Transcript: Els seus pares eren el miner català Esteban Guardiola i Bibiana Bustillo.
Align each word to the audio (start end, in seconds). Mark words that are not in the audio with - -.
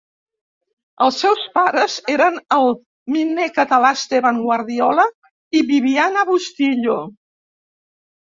Els 1.07 1.17
seus 1.23 1.41
pares 1.57 1.97
eren 2.13 2.39
el 2.55 2.73
miner 3.15 3.49
català 3.57 3.91
Esteban 3.97 4.39
Guardiola 4.47 5.05
i 5.61 5.63
Bibiana 5.73 6.25
Bustillo. 6.31 6.97